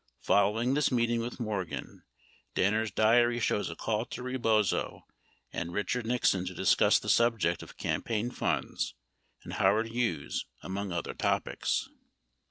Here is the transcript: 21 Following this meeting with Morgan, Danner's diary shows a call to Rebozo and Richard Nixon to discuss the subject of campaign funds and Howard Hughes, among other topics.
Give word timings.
21 0.23 0.23
Following 0.25 0.73
this 0.73 0.91
meeting 0.91 1.19
with 1.19 1.39
Morgan, 1.39 2.01
Danner's 2.55 2.89
diary 2.89 3.39
shows 3.39 3.69
a 3.69 3.75
call 3.75 4.03
to 4.05 4.23
Rebozo 4.23 5.05
and 5.53 5.73
Richard 5.73 6.07
Nixon 6.07 6.43
to 6.47 6.55
discuss 6.55 6.97
the 6.97 7.07
subject 7.07 7.61
of 7.61 7.77
campaign 7.77 8.31
funds 8.31 8.95
and 9.43 9.53
Howard 9.53 9.89
Hughes, 9.89 10.47
among 10.63 10.91
other 10.91 11.13
topics. 11.13 11.87